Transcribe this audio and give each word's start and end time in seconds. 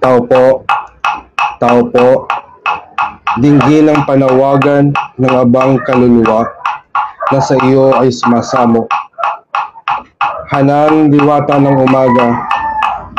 Tao 0.00 0.24
po, 0.24 0.64
tao 1.60 1.84
po, 1.92 2.24
dinggin 3.36 3.92
ang 3.92 4.08
panawagan 4.08 4.96
ng 4.96 5.34
abang 5.36 5.76
kaluluwa 5.84 6.48
na 7.28 7.36
sa 7.36 7.52
iyo 7.68 7.92
ay 8.00 8.08
sumasamo. 8.08 8.88
Hanang 10.48 11.12
diwata 11.12 11.60
ng 11.60 11.84
umaga, 11.84 12.48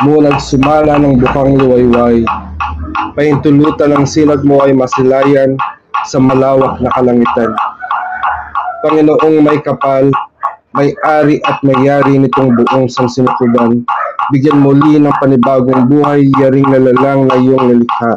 mulag 0.02 0.42
sumala 0.42 0.98
ng 0.98 1.22
bukang 1.22 1.54
luwayway, 1.54 2.26
pahintulutan 3.14 3.94
ng 3.94 4.02
sinag 4.02 4.42
mo 4.42 4.66
ay 4.66 4.74
masilayan 4.74 5.54
sa 6.02 6.18
malawak 6.18 6.82
na 6.82 6.90
kalangitan. 6.98 7.54
Panginoong 8.82 9.38
may 9.38 9.62
kapal, 9.62 10.10
may 10.74 10.90
ari 11.06 11.38
at 11.46 11.62
mayari 11.62 12.18
nitong 12.18 12.58
buong 12.58 12.90
sansinukuban, 12.90 13.86
bigyan 14.32 14.64
muli 14.64 14.96
ng 14.96 15.12
panibagong 15.20 15.92
buhay, 15.92 16.24
yaring 16.40 16.64
nalalang 16.64 17.28
na 17.28 17.36
iyong 17.36 17.68
nilikha. 17.68 18.16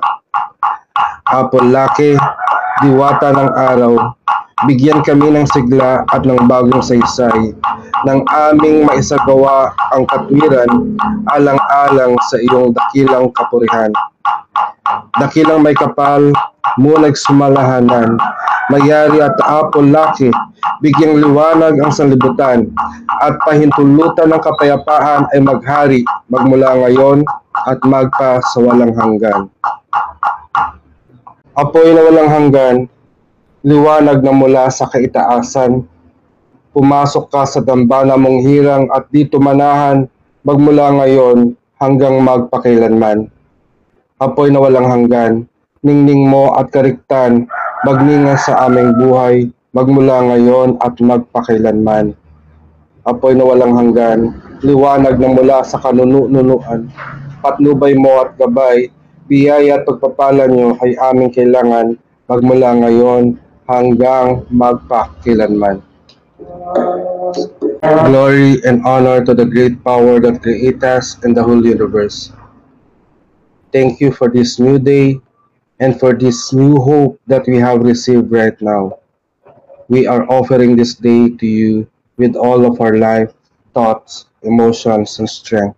Apol 1.27 1.67
laki, 1.75 2.15
diwata 2.79 3.35
ng 3.35 3.51
araw, 3.51 3.93
bigyan 4.63 5.03
kami 5.03 5.35
ng 5.35 5.43
sigla 5.51 6.07
at 6.07 6.23
ng 6.23 6.47
bagong 6.47 6.79
saysay, 6.79 7.51
ng 8.07 8.19
aming 8.31 8.87
maisagawa 8.87 9.75
ang 9.91 10.07
katwiran, 10.07 10.95
alang-alang 11.35 12.15
sa 12.31 12.39
iyong 12.39 12.71
dakilang 12.71 13.27
kapurihan. 13.35 13.91
Dakilang 15.19 15.67
may 15.67 15.75
kapal, 15.75 16.31
mulag 16.79 17.19
sumalahanan, 17.19 18.15
mayari 18.69 19.21
at 19.21 19.37
apol 19.45 19.85
laki, 19.85 20.33
bigyang 20.81 21.21
liwanag 21.21 21.77
ang 21.77 21.93
sanlibutan, 21.93 22.71
at 23.21 23.37
pahintulutan 23.45 24.33
ng 24.33 24.41
kapayapaan 24.41 25.29
ay 25.33 25.39
maghari 25.41 26.01
magmula 26.27 26.73
ngayon 26.85 27.21
at 27.69 27.79
magpa 27.85 28.41
sa 28.53 28.57
walang 28.61 28.93
hanggan. 28.97 29.47
Apoy 31.55 31.95
na 31.95 32.01
walang 32.03 32.29
hanggan, 32.29 32.75
liwanag 33.63 34.19
na 34.19 34.33
mula 34.35 34.67
sa 34.67 34.89
kaitaasan, 34.91 35.87
pumasok 36.75 37.31
ka 37.31 37.47
sa 37.47 37.63
dambana 37.63 38.19
mong 38.19 38.43
hirang 38.43 38.85
at 38.91 39.07
dito 39.07 39.39
manahan 39.39 40.11
magmula 40.43 40.91
ngayon 40.99 41.55
hanggang 41.79 42.19
magpakailanman. 42.19 43.31
Apoy 44.19 44.51
na 44.51 44.59
walang 44.59 44.87
hanggan, 44.87 45.47
ningning 45.79 46.27
mo 46.27 46.51
at 46.55 46.71
kariktan, 46.71 47.47
magninga 47.85 48.33
sa 48.33 48.65
aming 48.65 48.97
buhay, 48.97 49.53
magmula 49.69 50.25
ngayon 50.33 50.81
at 50.81 50.97
magpakailanman. 50.97 52.17
Apoy 53.05 53.37
na 53.37 53.45
walang 53.45 53.77
hanggan, 53.77 54.33
liwanag 54.65 55.21
na 55.21 55.29
mula 55.29 55.61
sa 55.61 55.77
kanununuan, 55.77 56.89
patnubay 57.45 57.93
mo 57.93 58.25
at 58.25 58.33
gabay, 58.41 58.89
biyaya 59.29 59.77
at 59.77 59.85
pagpapala 59.85 60.49
niyo 60.49 60.73
ay 60.81 60.97
aming 61.13 61.29
kailangan, 61.29 61.93
magmula 62.25 62.73
ngayon 62.81 63.37
hanggang 63.69 64.41
magpakilanman. 64.49 65.85
Glory 67.85 68.65
and 68.65 68.81
honor 68.81 69.21
to 69.21 69.37
the 69.37 69.45
great 69.45 69.77
power 69.85 70.17
that 70.17 70.41
created 70.41 70.81
us 70.81 71.21
and 71.21 71.37
the 71.37 71.43
whole 71.45 71.61
universe. 71.61 72.33
Thank 73.69 74.01
you 74.01 74.09
for 74.09 74.25
this 74.25 74.57
new 74.57 74.81
day 74.81 75.21
and 75.79 75.99
for 75.99 76.13
this 76.13 76.53
new 76.53 76.77
hope 76.77 77.19
that 77.27 77.45
we 77.47 77.57
have 77.57 77.81
received 77.81 78.31
right 78.31 78.59
now. 78.61 78.99
We 79.87 80.07
are 80.07 80.29
offering 80.29 80.75
this 80.75 80.95
day 80.95 81.29
to 81.29 81.45
you 81.45 81.87
with 82.17 82.35
all 82.35 82.65
of 82.65 82.81
our 82.81 82.97
life, 82.97 83.33
thoughts, 83.73 84.25
emotions, 84.43 85.19
and 85.19 85.29
strength. 85.29 85.77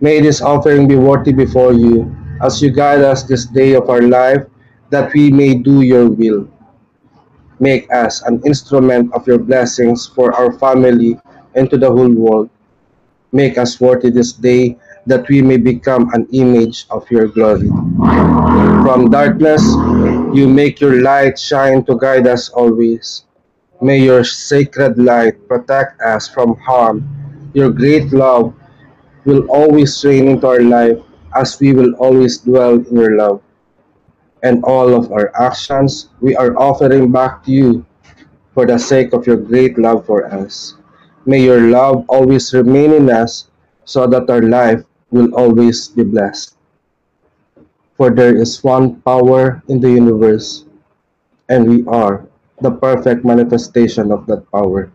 May 0.00 0.20
this 0.20 0.42
offering 0.42 0.86
be 0.86 0.96
worthy 0.96 1.32
before 1.32 1.72
you 1.72 2.14
as 2.42 2.60
you 2.60 2.70
guide 2.70 3.00
us 3.00 3.22
this 3.22 3.46
day 3.46 3.74
of 3.74 3.88
our 3.88 4.02
life 4.02 4.44
that 4.90 5.12
we 5.14 5.30
may 5.32 5.54
do 5.54 5.80
your 5.82 6.08
will. 6.08 6.46
Make 7.58 7.90
us 7.90 8.22
an 8.22 8.42
instrument 8.44 9.12
of 9.14 9.26
your 9.26 9.38
blessings 9.38 10.06
for 10.06 10.34
our 10.34 10.52
family 10.58 11.18
and 11.54 11.70
to 11.70 11.78
the 11.78 11.90
whole 11.90 12.12
world. 12.12 12.50
Make 13.32 13.56
us 13.56 13.80
worthy 13.80 14.10
this 14.10 14.32
day 14.32 14.76
that 15.06 15.28
we 15.28 15.40
may 15.40 15.56
become 15.56 16.10
an 16.12 16.26
image 16.32 16.86
of 16.90 17.08
your 17.10 17.28
glory. 17.28 17.68
From 18.82 19.10
darkness, 19.10 19.62
you 20.34 20.48
make 20.48 20.80
your 20.80 21.00
light 21.02 21.38
shine 21.38 21.84
to 21.86 21.96
guide 21.96 22.26
us 22.26 22.50
always. 22.50 23.24
May 23.80 23.98
your 23.98 24.24
sacred 24.24 24.98
light 24.98 25.46
protect 25.48 26.00
us 26.02 26.28
from 26.28 26.56
harm. 26.56 27.06
Your 27.54 27.70
great 27.70 28.12
love 28.12 28.54
will 29.24 29.46
always 29.48 30.04
reign 30.04 30.28
into 30.28 30.46
our 30.46 30.62
life 30.62 30.98
as 31.34 31.58
we 31.60 31.72
will 31.72 31.94
always 31.94 32.38
dwell 32.38 32.74
in 32.74 32.94
your 32.96 33.16
love. 33.16 33.42
And 34.42 34.62
all 34.64 34.94
of 34.94 35.12
our 35.12 35.30
actions 35.40 36.08
we 36.20 36.36
are 36.36 36.56
offering 36.58 37.10
back 37.10 37.44
to 37.44 37.52
you 37.52 37.86
for 38.54 38.66
the 38.66 38.78
sake 38.78 39.12
of 39.12 39.26
your 39.26 39.36
great 39.36 39.78
love 39.78 40.06
for 40.06 40.26
us. 40.32 40.74
May 41.26 41.42
your 41.42 41.60
love 41.68 42.04
always 42.08 42.54
remain 42.54 42.92
in 42.92 43.10
us 43.10 43.50
so 43.84 44.06
that 44.06 44.30
our 44.30 44.42
life 44.42 44.82
will 45.10 45.34
always 45.34 45.88
be 45.88 46.02
blessed. 46.02 46.56
For 47.96 48.10
there 48.10 48.36
is 48.36 48.62
one 48.62 49.00
power 49.02 49.62
in 49.68 49.80
the 49.80 49.90
universe, 49.90 50.64
and 51.48 51.68
we 51.68 51.86
are 51.86 52.26
the 52.60 52.70
perfect 52.70 53.24
manifestation 53.24 54.12
of 54.12 54.26
that 54.26 54.50
power. 54.50 54.90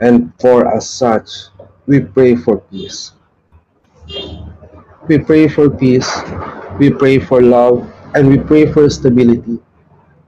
And 0.00 0.32
for 0.40 0.66
as 0.66 0.88
such, 0.88 1.54
we 1.86 2.00
pray 2.00 2.34
for 2.34 2.58
peace. 2.72 3.12
We 5.06 5.18
pray 5.18 5.48
for 5.48 5.68
peace, 5.68 6.08
we 6.78 6.90
pray 6.90 7.18
for 7.18 7.42
love, 7.42 7.86
and 8.14 8.28
we 8.28 8.38
pray 8.38 8.72
for 8.72 8.88
stability. 8.88 9.60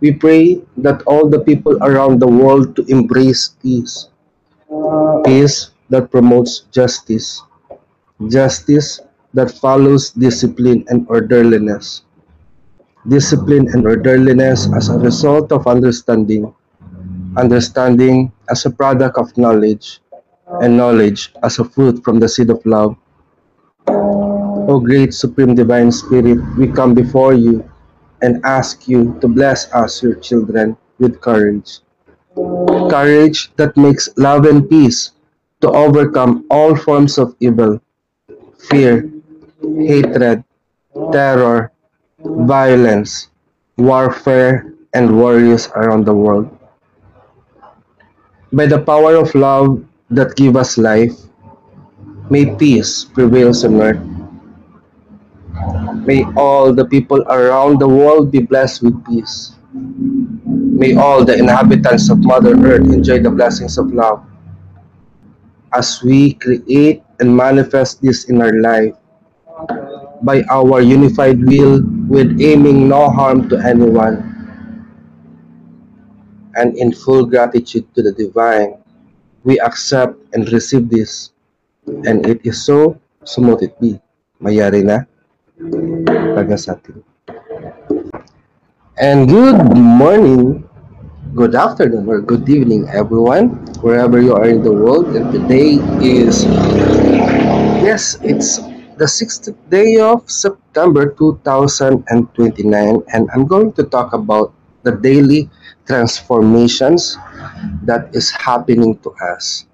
We 0.01 0.13
pray 0.13 0.63
that 0.77 1.03
all 1.03 1.29
the 1.29 1.41
people 1.41 1.83
around 1.83 2.21
the 2.21 2.29
world 2.29 2.77
to 2.77 2.85
embrace 2.87 3.57
peace. 3.63 4.09
Peace 5.25 5.71
that 5.89 6.11
promotes 6.11 6.69
justice. 6.71 7.43
Justice 8.25 9.00
that 9.34 9.50
follows 9.50 10.10
discipline 10.10 10.84
and 10.88 11.04
orderliness. 11.10 12.03
Discipline 13.06 13.69
and 13.69 13.84
orderliness 13.84 14.72
as 14.75 14.88
a 14.88 14.99
result 14.99 15.53
of 15.53 15.66
understanding. 15.66 16.54
Understanding 17.37 18.32
as 18.49 18.65
a 18.65 18.71
product 18.71 19.19
of 19.19 19.37
knowledge. 19.37 20.00
And 20.62 20.77
knowledge 20.77 21.34
as 21.43 21.59
a 21.59 21.65
fruit 21.65 22.03
from 22.03 22.19
the 22.19 22.28
seed 22.28 22.49
of 22.49 22.65
love. 22.65 22.97
O 23.87 24.81
great 24.81 25.12
Supreme 25.12 25.54
Divine 25.54 25.93
Spirit, 25.93 26.38
we 26.56 26.66
come 26.72 26.94
before 26.94 27.34
you 27.34 27.69
and 28.22 28.41
ask 28.44 28.88
you 28.88 29.19
to 29.21 29.28
bless 29.28 29.71
us, 29.72 30.03
your 30.03 30.15
children, 30.15 30.77
with 30.98 31.21
courage. 31.21 31.81
Courage 32.34 33.53
that 33.56 33.77
makes 33.77 34.09
love 34.16 34.47
and 34.47 34.69
peace 34.69 35.12
to 35.60 35.71
overcome 35.71 36.47
all 36.50 36.75
forms 36.75 37.19
of 37.19 37.37
evil, 37.41 37.81
fear, 38.69 39.10
hatred, 39.62 40.44
terror, 41.12 41.72
violence, 42.21 43.28
warfare, 43.77 44.72
and 44.94 45.16
warriors 45.16 45.69
around 45.77 46.04
the 46.06 46.15
world. 46.15 46.49
By 48.53 48.66
the 48.66 48.81
power 48.81 49.16
of 49.16 49.34
love 49.34 49.84
that 50.10 50.37
give 50.37 50.56
us 50.56 50.78
life, 50.78 51.15
may 52.31 52.47
peace 52.56 53.04
prevail 53.04 53.53
on 53.65 53.81
earth 53.82 54.03
May 56.06 56.22
all 56.37 56.72
the 56.72 56.84
people 56.84 57.22
around 57.27 57.81
the 57.81 57.88
world 57.88 58.31
be 58.31 58.41
blessed 58.41 58.83
with 58.83 58.94
peace. 59.06 59.56
May 59.75 60.94
all 60.94 61.25
the 61.25 61.37
inhabitants 61.37 62.10
of 62.10 62.22
Mother 62.22 62.54
Earth 62.54 62.87
enjoy 62.93 63.19
the 63.19 63.31
blessings 63.31 63.77
of 63.78 63.93
love. 63.93 64.22
As 65.77 66.01
we 66.01 66.33
create 66.41 67.05
and 67.21 67.37
manifest 67.37 68.01
this 68.01 68.33
in 68.33 68.41
our 68.41 68.57
life, 68.65 68.97
by 70.25 70.41
our 70.49 70.81
unified 70.81 71.37
will, 71.45 71.84
with 72.09 72.41
aiming 72.41 72.89
no 72.89 73.13
harm 73.13 73.45
to 73.53 73.61
anyone, 73.61 74.25
and 76.57 76.73
in 76.81 76.97
full 76.97 77.28
gratitude 77.28 77.84
to 77.95 78.01
the 78.01 78.13
divine, 78.17 78.81
we 79.45 79.61
accept 79.61 80.17
and 80.33 80.49
receive 80.49 80.89
this. 80.89 81.37
And 82.09 82.25
it 82.25 82.41
is 82.45 82.65
so, 82.65 82.97
so 83.25 83.43
mote 83.43 83.63
it 83.63 83.77
be. 83.79 84.01
Mayari 84.41 84.81
na. 84.81 85.05
taga 86.37 86.57
sa 86.57 86.72
atin. 86.72 87.05
And 88.97 89.29
good 89.29 89.61
morning, 89.77 90.65
good 91.36 91.54
afternoon, 91.54 92.09
or 92.09 92.21
good 92.22 92.48
evening, 92.48 92.88
everyone, 92.88 93.50
wherever 93.84 94.21
you 94.21 94.34
are 94.34 94.48
in 94.48 94.62
the 94.62 94.72
world. 94.72 95.15
And 95.15 95.30
today 95.30 95.77
is, 96.00 96.44
yes, 97.84 98.16
it's 98.24 98.56
the 98.97 99.04
6th 99.04 99.53
day 99.68 100.00
of 100.00 100.24
September 100.30 101.12
2029, 101.12 103.03
and 103.12 103.30
I'm 103.34 103.47
going 103.47 103.72
to 103.74 103.84
talk 103.84 104.15
about 104.15 104.54
the 104.83 104.92
daily 104.97 105.50
transformations 105.86 107.18
that 107.84 108.09
is 108.16 108.30
happening 108.30 108.97
to 109.04 109.10
us. 109.21 109.66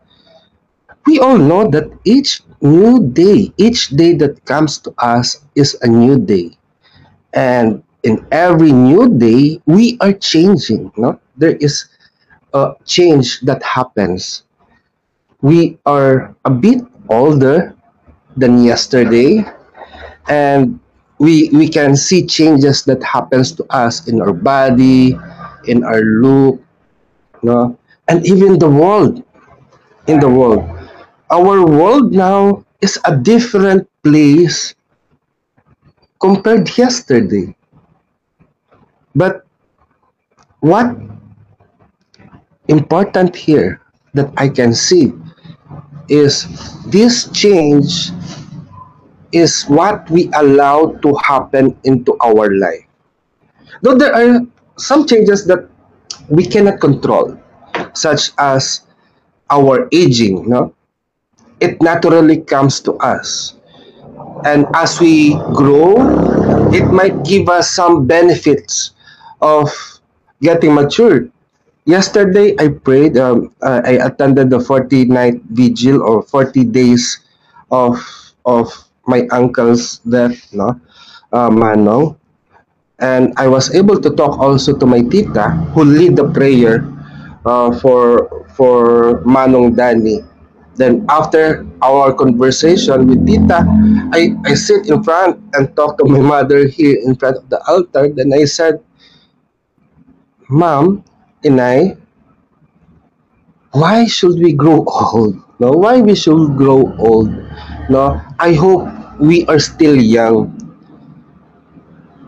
we 1.07 1.19
all 1.19 1.39
know 1.39 1.69
that 1.71 1.91
each 2.05 2.43
new 2.61 3.09
day, 3.11 3.53
each 3.57 3.89
day 3.91 4.15
that 4.15 4.45
comes 4.45 4.79
to 4.79 4.95
us 4.99 5.45
is 5.55 5.77
a 5.83 5.89
new 5.89 6.19
day. 6.19 6.57
And 7.35 7.83
in 8.03 8.27
every 8.33 8.73
new 8.73 9.09
day, 9.19 9.61
we 9.67 9.97
are 10.01 10.13
changing. 10.13 10.93
No? 10.97 11.19
There 11.37 11.57
is 11.57 11.87
a 12.55 12.75
change 12.85 13.41
that 13.43 13.63
happens. 13.63 14.45
We 15.41 15.79
are 15.87 16.35
a 16.45 16.51
bit 16.51 16.83
older 17.09 17.75
than 18.37 18.63
yesterday, 18.63 19.45
and 20.29 20.79
we 21.19 21.51
we 21.51 21.69
can 21.69 21.97
see 21.97 22.27
changes 22.27 22.85
that 22.85 23.03
happens 23.03 23.53
to 23.59 23.67
us 23.71 24.07
in 24.09 24.21
our 24.21 24.33
body, 24.33 25.19
in 25.67 25.85
our 25.85 26.03
look, 26.03 26.63
no, 27.43 27.79
and 28.09 28.27
even 28.27 28.59
the 28.59 28.71
world. 28.71 29.23
In 30.11 30.19
the 30.19 30.29
world, 30.29 30.67
our 31.31 31.63
world 31.63 32.11
now 32.11 32.67
is 32.83 32.99
a 33.07 33.15
different 33.15 33.87
place 34.03 34.75
compared 36.19 36.67
yesterday. 36.77 37.55
But 39.15 39.45
what 40.61 40.97
important 42.69 43.37
here 43.37 43.81
that 44.15 44.33
I 44.37 44.49
can 44.49 44.75
see 44.75 45.13
is 46.09 46.47
this 46.87 47.29
change 47.33 48.11
is 49.33 49.65
what 49.65 50.09
we 50.11 50.31
allow 50.35 50.93
to 51.03 51.15
happen 51.25 51.77
into 51.85 52.17
our 52.21 52.53
life. 52.57 52.85
Though 53.83 53.97
there 53.97 54.15
are 54.15 54.41
some 54.77 55.07
changes 55.07 55.47
that 55.47 55.69
we 56.29 56.45
cannot 56.45 56.81
control, 56.81 57.37
such 57.95 58.31
as 58.39 58.87
our 59.51 59.89
aging, 59.93 60.49
no? 60.49 60.75
It 61.61 61.81
naturally 61.81 62.41
comes 62.41 62.81
to 62.81 62.95
us. 62.99 63.55
And 64.45 64.67
as 64.75 65.01
we 65.01 65.35
grow, 65.55 65.97
it 66.73 66.91
might 66.91 67.25
give 67.25 67.49
us 67.49 67.71
some 67.71 68.07
benefits 68.07 68.93
of 69.43 69.69
getting 70.41 70.75
matured. 70.75 71.31
Yesterday, 71.85 72.55
I 72.63 72.69
prayed, 72.71 73.19
um, 73.19 73.51
uh, 73.61 73.83
I 73.85 73.99
attended 73.99 74.51
the 74.51 74.61
40 74.61 75.11
night 75.11 75.43
vigil 75.51 76.01
or 76.01 76.23
40 76.23 76.65
days 76.71 77.19
of 77.75 77.99
of 78.47 78.71
my 79.07 79.27
uncle's 79.35 79.99
death, 80.07 80.39
no, 80.55 80.79
uh, 81.35 81.51
Manong. 81.51 82.17
And 83.03 83.35
I 83.37 83.51
was 83.51 83.75
able 83.75 83.99
to 83.99 84.11
talk 84.15 84.39
also 84.39 84.79
to 84.79 84.87
my 84.87 85.03
tita 85.03 85.59
who 85.75 85.83
lead 85.83 86.15
the 86.15 86.31
prayer 86.31 86.87
uh, 87.43 87.75
for 87.83 88.47
for 88.55 89.19
Manong 89.27 89.75
Dani. 89.75 90.23
Then 90.77 91.05
after 91.11 91.67
our 91.83 92.15
conversation 92.15 93.07
with 93.07 93.27
Tita, 93.27 93.67
I, 94.13 94.33
I 94.47 94.55
sit 94.55 94.89
in 94.89 95.05
front 95.05 95.37
and 95.53 95.69
talk 95.77 95.99
to 95.99 96.05
my 96.09 96.21
mother 96.41 96.67
here 96.67 96.97
in 97.05 97.15
front 97.17 97.37
of 97.37 97.49
the 97.51 97.61
altar. 97.69 98.09
Then 98.09 98.33
I 98.33 98.45
said, 98.45 98.81
Mom, 100.53 101.01
and 101.49 101.57
I, 101.57 101.97
why 103.73 104.05
should 104.05 104.37
we 104.37 104.53
grow 104.53 104.85
old? 104.85 105.41
No, 105.57 105.73
why 105.73 106.05
we 106.05 106.15
should 106.15 106.61
grow 106.61 106.93
old? 107.01 107.33
No, 107.89 108.21
I 108.39 108.53
hope 108.53 108.85
we 109.17 109.47
are 109.49 109.59
still 109.59 109.97
young. 109.97 110.53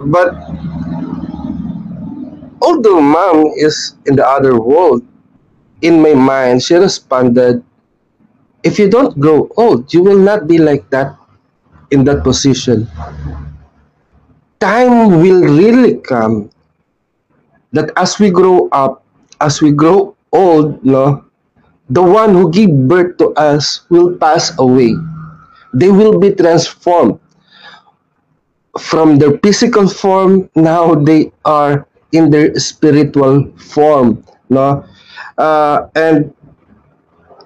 But 0.01 0.33
although 2.65 3.05
mom 3.05 3.53
is 3.61 4.01
in 4.09 4.17
the 4.17 4.25
other 4.25 4.57
world, 4.57 5.05
in 5.83 6.01
my 6.01 6.15
mind, 6.17 6.63
she 6.65 6.81
responded, 6.81 7.61
if 8.65 8.79
you 8.79 8.89
don't 8.89 9.21
grow 9.21 9.53
old, 9.59 9.93
you 9.93 10.03
will 10.03 10.19
not 10.19 10.49
be 10.49 10.57
like 10.57 10.89
that 10.89 11.13
in 11.91 12.05
that 12.05 12.25
position. 12.25 12.89
Time 14.61 15.21
will 15.21 15.45
really 15.45 16.01
come 16.01 16.49
that 17.75 17.91
as 17.99 18.19
we 18.23 18.31
grow 18.31 18.71
up, 18.71 19.03
as 19.43 19.61
we 19.61 19.75
grow 19.75 20.15
old, 20.33 20.79
no, 20.87 21.27
the 21.91 22.03
one 22.03 22.33
who 22.33 22.51
gave 22.51 22.71
birth 22.71 23.19
to 23.19 23.35
us 23.35 23.83
will 23.91 24.15
pass 24.17 24.55
away. 24.59 24.95
They 25.75 25.91
will 25.91 26.19
be 26.19 26.31
transformed 26.31 27.19
from 28.79 29.19
their 29.19 29.39
physical 29.43 29.91
form. 29.91 30.49
Now 30.55 30.95
they 30.95 31.35
are 31.45 31.87
in 32.13 32.31
their 32.31 32.55
spiritual 32.63 33.51
form, 33.59 34.23
no, 34.49 34.87
uh, 35.37 35.91
and 35.99 36.33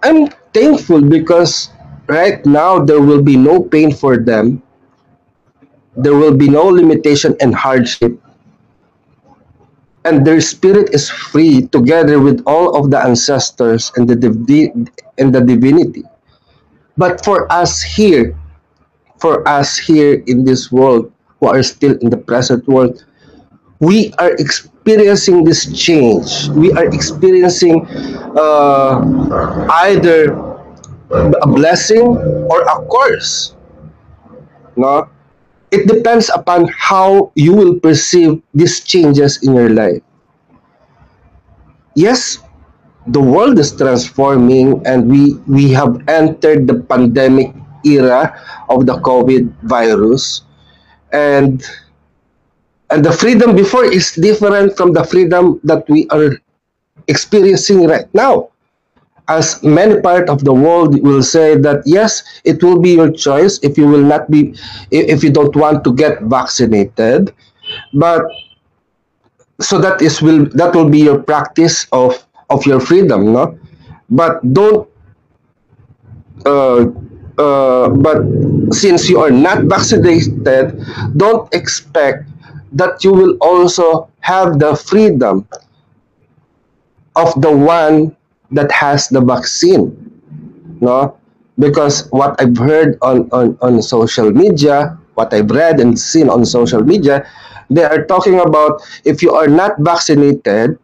I'm 0.04 0.28
thankful 0.52 1.00
because 1.08 1.72
right 2.06 2.44
now 2.44 2.84
there 2.84 3.00
will 3.00 3.22
be 3.22 3.36
no 3.36 3.64
pain 3.64 3.96
for 3.96 4.18
them. 4.20 4.62
There 5.96 6.14
will 6.14 6.36
be 6.36 6.52
no 6.52 6.68
limitation 6.68 7.34
and 7.40 7.54
hardship 7.54 8.20
and 10.04 10.26
their 10.26 10.40
spirit 10.40 10.94
is 10.94 11.10
free 11.10 11.66
together 11.68 12.20
with 12.20 12.42
all 12.46 12.76
of 12.76 12.90
the 12.90 12.98
ancestors 12.98 13.92
and 13.96 14.08
the 14.08 14.16
and 15.18 15.34
the 15.34 15.40
divinity. 15.40 16.04
But 16.96 17.24
for 17.24 17.50
us 17.52 17.82
here 17.82 18.36
for 19.18 19.46
us 19.48 19.76
here 19.76 20.22
in 20.26 20.44
this 20.44 20.70
world 20.70 21.12
who 21.40 21.48
are 21.48 21.62
still 21.62 21.98
in 21.98 22.10
the 22.10 22.16
present 22.16 22.66
world 22.68 23.04
we 23.80 24.12
are 24.18 24.34
experiencing 24.38 25.44
this 25.44 25.70
change. 25.70 26.48
We 26.50 26.72
are 26.72 26.86
experiencing 26.86 27.86
uh, 28.34 28.98
either 29.86 30.34
a 31.10 31.46
blessing 31.46 32.02
or 32.50 32.62
a 32.62 32.86
curse. 32.90 33.54
No 34.74 35.08
it 35.70 35.86
depends 35.86 36.30
upon 36.30 36.68
how 36.68 37.32
you 37.34 37.52
will 37.52 37.78
perceive 37.78 38.42
these 38.54 38.80
changes 38.80 39.42
in 39.42 39.54
your 39.54 39.68
life. 39.68 40.02
Yes, 41.94 42.38
the 43.08 43.20
world 43.20 43.58
is 43.58 43.74
transforming 43.74 44.86
and 44.86 45.10
we, 45.10 45.34
we 45.46 45.70
have 45.72 46.08
entered 46.08 46.66
the 46.66 46.80
pandemic 46.80 47.54
era 47.84 48.34
of 48.68 48.86
the 48.86 49.00
COVID 49.00 49.52
virus. 49.62 50.42
And 51.12 51.64
and 52.90 53.04
the 53.04 53.12
freedom 53.12 53.54
before 53.54 53.84
is 53.84 54.12
different 54.12 54.76
from 54.76 54.92
the 54.92 55.04
freedom 55.04 55.60
that 55.64 55.84
we 55.88 56.08
are 56.08 56.40
experiencing 57.06 57.86
right 57.86 58.08
now 58.14 58.48
as 59.28 59.62
many 59.62 60.00
part 60.00 60.28
of 60.28 60.44
the 60.44 60.52
world 60.52 61.00
will 61.02 61.22
say 61.22 61.56
that 61.56 61.82
yes 61.84 62.40
it 62.44 62.62
will 62.62 62.80
be 62.80 62.96
your 62.96 63.12
choice 63.12 63.60
if 63.62 63.76
you 63.76 63.86
will 63.86 64.02
not 64.02 64.30
be 64.30 64.54
if 64.90 65.22
you 65.22 65.30
don't 65.30 65.54
want 65.54 65.84
to 65.84 65.92
get 65.94 66.22
vaccinated. 66.22 67.32
But 67.92 68.24
so 69.60 69.78
that 69.78 70.00
is 70.00 70.22
will 70.22 70.46
that 70.56 70.74
will 70.74 70.88
be 70.88 71.00
your 71.00 71.20
practice 71.22 71.86
of 71.92 72.24
of 72.50 72.64
your 72.66 72.80
freedom 72.80 73.32
no? 73.32 73.58
But 74.10 74.40
don't 74.54 74.88
uh, 76.46 76.86
uh, 77.36 77.88
but 77.90 78.24
since 78.72 79.08
you 79.08 79.20
are 79.20 79.30
not 79.30 79.64
vaccinated 79.64 80.80
don't 81.16 81.52
expect 81.54 82.24
that 82.72 83.04
you 83.04 83.12
will 83.12 83.36
also 83.40 84.08
have 84.20 84.58
the 84.58 84.76
freedom 84.76 85.46
of 87.16 87.34
the 87.40 87.50
one 87.50 88.16
that 88.50 88.70
has 88.72 89.08
the 89.08 89.20
vaccine 89.20 89.92
no? 90.80 91.16
Because 91.58 92.06
what 92.14 92.38
i've 92.40 92.56
heard 92.56 92.98
on, 93.02 93.28
on 93.34 93.58
on 93.60 93.82
social 93.82 94.30
media 94.30 94.96
what 95.14 95.34
i've 95.34 95.50
read 95.50 95.80
and 95.80 95.98
seen 95.98 96.30
on 96.30 96.46
social 96.46 96.82
media 96.82 97.26
they 97.68 97.82
are 97.82 98.06
talking 98.06 98.38
about 98.38 98.80
if 99.04 99.22
you 99.22 99.34
are 99.34 99.48
not 99.48 99.74
vaccinated 99.82 100.78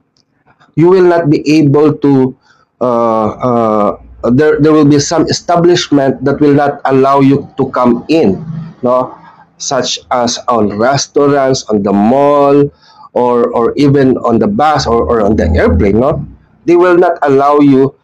you 0.75 0.91
will 0.91 1.07
not 1.07 1.31
be 1.31 1.47
able 1.47 1.95
to 1.95 2.37
uh, 2.81 3.29
uh, 3.39 3.91
there, 4.35 4.59
there 4.59 4.73
will 4.73 4.89
be 4.89 4.99
some 4.99 5.23
establishment 5.31 6.23
that 6.25 6.41
will 6.41 6.55
not 6.55 6.81
allow 6.87 7.21
you 7.21 7.49
to 7.57 7.71
come 7.71 8.05
in 8.09 8.43
no? 8.83 9.17
Such 9.57 10.01
as 10.11 10.37
on 10.49 10.77
restaurants 10.77 11.63
on 11.71 11.83
the 11.87 11.93
mall 11.93 12.69
or 13.15 13.49
or 13.55 13.73
even 13.79 14.19
on 14.19 14.43
the 14.43 14.51
bus 14.51 14.87
or, 14.91 15.07
or 15.07 15.23
on 15.23 15.37
the 15.37 15.47
airplane 15.55 16.01
no 16.03 16.27
they 16.65 16.77
will 16.77 16.97
not 16.97 17.19
allow 17.23 17.59
you 17.61 17.95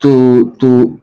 to 0.00 0.54
to 0.60 1.00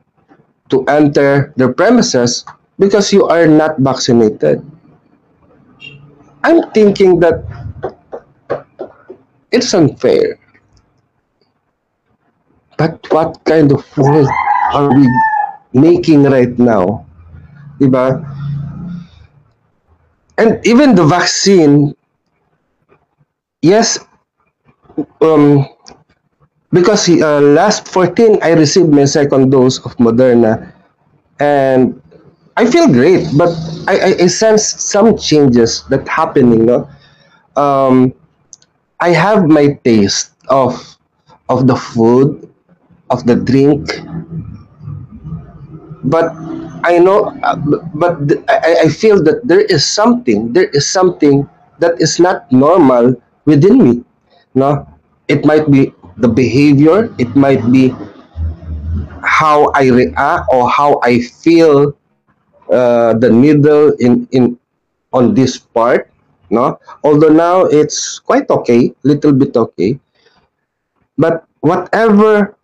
to 0.68 0.84
enter 0.88 1.52
their 1.56 1.72
premises 1.72 2.44
because 2.78 3.12
you 3.12 3.28
are 3.28 3.46
not 3.46 3.76
vaccinated. 3.78 4.64
I'm 6.42 6.70
thinking 6.72 7.20
that 7.20 7.44
it's 9.52 9.74
unfair. 9.74 10.40
But 12.78 12.98
what 13.12 13.38
kind 13.44 13.70
of 13.70 13.84
world 13.96 14.26
are 14.72 14.90
we 14.90 15.06
making 15.72 16.24
right 16.24 16.50
now? 16.58 17.06
Diba? 17.78 18.18
And 20.38 20.58
even 20.66 20.96
the 20.96 21.04
vaccine, 21.04 21.94
yes, 23.60 24.00
um, 25.20 25.68
because 26.72 27.08
uh, 27.08 27.40
last 27.40 27.86
14 27.88 28.38
I 28.42 28.52
received 28.52 28.88
my 28.90 29.04
second 29.04 29.50
dose 29.50 29.78
of 29.84 29.96
Moderna 29.96 30.72
and 31.38 32.00
I 32.56 32.66
feel 32.68 32.86
great, 32.88 33.28
but 33.36 33.48
I, 33.88 33.96
I, 33.96 34.10
I 34.24 34.26
sense 34.26 34.64
some 34.64 35.16
changes 35.16 35.84
that 35.88 36.06
happening. 36.06 36.66
No, 36.66 36.88
um, 37.56 38.12
I 39.00 39.10
have 39.10 39.48
my 39.48 39.78
taste 39.84 40.32
of 40.48 40.76
of 41.48 41.66
the 41.66 41.76
food, 41.76 42.48
of 43.08 43.24
the 43.24 43.36
drink, 43.36 43.88
but 46.04 46.36
I 46.84 46.98
know, 46.98 47.32
uh, 47.42 47.56
but 47.94 48.20
I, 48.48 48.84
I 48.84 48.88
feel 48.88 49.22
that 49.24 49.40
there 49.48 49.62
is 49.62 49.86
something, 49.86 50.52
there 50.52 50.68
is 50.76 50.86
something 50.88 51.48
that 51.78 52.00
is 52.00 52.20
not 52.20 52.50
normal 52.52 53.16
within 53.46 53.78
me. 53.78 54.04
No, 54.54 54.86
it 55.28 55.46
might 55.46 55.70
be 55.70 55.94
the 56.16 56.28
behavior, 56.28 57.14
it 57.18 57.34
might 57.36 57.62
be 57.70 57.94
how 59.22 59.70
I 59.74 59.88
react 59.88 60.48
or 60.52 60.68
how 60.68 61.00
I 61.02 61.20
feel 61.20 61.96
uh, 62.70 63.14
the 63.14 63.30
needle 63.30 63.92
in 63.98 64.28
in 64.32 64.58
on 65.12 65.34
this 65.34 65.58
part. 65.58 66.10
No, 66.52 66.76
although 67.04 67.32
now 67.32 67.64
it's 67.64 68.18
quite 68.18 68.50
okay, 68.50 68.92
little 69.04 69.32
bit 69.32 69.56
okay, 69.56 69.96
but 71.16 71.48
whatever 71.64 72.56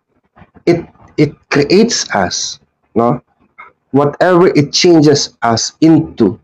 it 0.69 0.85
it 1.17 1.33
creates 1.49 2.05
us, 2.13 2.59
no, 2.93 3.21
whatever 3.89 4.53
it 4.53 4.69
changes 4.71 5.33
us 5.41 5.73
into, 5.81 6.37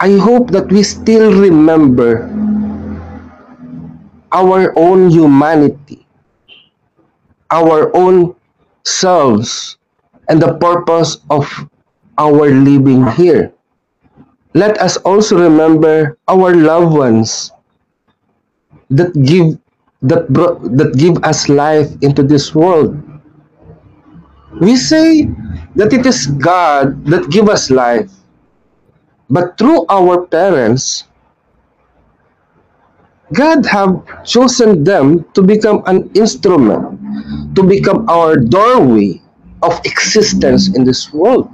I 0.00 0.20
hope 0.20 0.52
that 0.52 0.68
we 0.68 0.82
still 0.84 1.32
remember 1.32 2.28
our 4.32 4.72
own 4.78 5.10
humanity, 5.10 6.06
our 7.50 7.94
own 7.96 8.34
selves, 8.84 9.76
and 10.28 10.40
the 10.40 10.54
purpose 10.58 11.18
of 11.30 11.46
our 12.18 12.50
living 12.50 13.06
here. 13.12 13.52
Let 14.54 14.78
us 14.78 14.96
also 14.98 15.38
remember 15.38 16.18
our 16.28 16.54
loved 16.54 16.92
ones 16.96 17.52
that 18.90 19.12
give 19.24 19.56
that 20.02 20.28
bro- 20.28 20.60
that 20.76 20.96
give 20.96 21.16
us 21.24 21.48
life 21.48 21.88
into 22.02 22.22
this 22.22 22.54
world. 22.54 22.96
We 24.60 24.76
say 24.76 25.24
that 25.76 25.92
it 25.92 26.04
is 26.04 26.26
God 26.26 27.04
that 27.08 27.30
give 27.30 27.48
us 27.48 27.70
life, 27.70 28.12
but 29.30 29.56
through 29.56 29.86
our 29.88 30.26
parents, 30.28 31.08
God 33.32 33.66
have 33.66 34.24
chosen 34.24 34.84
them 34.84 35.24
to 35.34 35.42
become 35.42 35.82
an 35.86 36.10
instrument, 36.14 37.00
to 37.56 37.62
become 37.62 38.08
our 38.08 38.36
doorway 38.36 39.20
of 39.62 39.80
existence 39.84 40.74
in 40.76 40.84
this 40.84 41.12
world. 41.12 41.50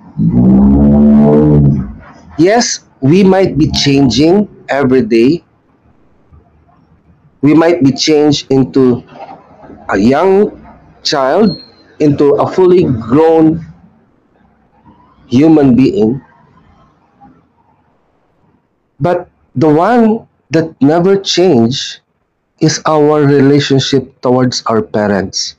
Yes, 2.39 2.87
we 3.01 3.25
might 3.25 3.59
be 3.59 3.71
changing 3.73 4.47
every 4.69 5.03
day. 5.03 5.43
We 7.41 7.55
might 7.55 7.83
be 7.83 7.93
changed 7.93 8.47
into 8.51 9.03
a 9.89 9.97
young 9.99 10.55
child, 11.03 11.59
into 11.99 12.35
a 12.39 12.47
fully 12.47 12.85
grown 12.85 13.65
human 15.27 15.75
being. 15.75 16.23
But 19.01 19.31
the 19.55 19.69
one 19.69 20.28
that 20.51 20.75
never 20.81 21.17
change 21.17 22.01
is 22.61 22.81
our 22.87 23.23
relationship 23.23 24.21
towards 24.21 24.63
our 24.67 24.83
parents. 24.83 25.57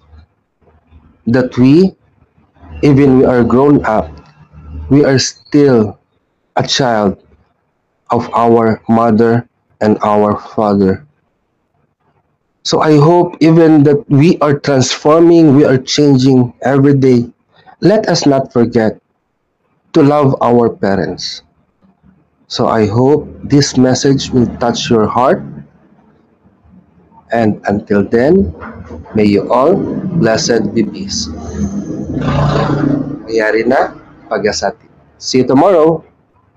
That 1.27 1.58
we, 1.58 1.96
even 2.81 3.19
we 3.19 3.25
are 3.25 3.43
grown 3.43 3.86
up, 3.86 4.10
we 4.89 5.05
are 5.05 5.19
still 5.19 6.00
a 6.55 6.65
child 6.67 7.22
of 8.10 8.29
our 8.34 8.81
mother 8.89 9.48
and 9.81 9.98
our 10.03 10.38
father. 10.55 11.05
So 12.63 12.81
I 12.81 12.98
hope 12.98 13.38
even 13.39 13.84
that 13.84 14.03
we 14.10 14.38
are 14.39 14.60
transforming, 14.60 15.55
we 15.55 15.63
are 15.65 15.77
changing 15.77 16.53
every 16.62 16.93
day. 16.93 17.31
Let 17.81 18.08
us 18.10 18.25
not 18.25 18.51
forget 18.51 19.00
to 19.93 20.03
love 20.03 20.36
our 20.41 20.69
parents. 20.69 21.41
So 22.50 22.65
I 22.65 22.89
hope 22.89 23.29
this 23.46 23.77
message 23.77 24.34
will 24.34 24.50
touch 24.58 24.89
your 24.89 25.06
heart. 25.06 25.46
And 27.29 27.62
until 27.70 28.01
then, 28.01 28.58
may 29.13 29.29
you 29.29 29.53
all 29.53 29.77
blessed 30.18 30.74
be 30.74 30.82
peace. 30.82 31.29
Mayari 33.29 33.70
na, 33.70 33.94
Pagasati. 34.25 34.89
See 35.22 35.46
you 35.46 35.48
tomorrow. 35.48 36.09